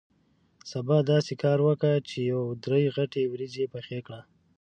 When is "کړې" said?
4.05-4.21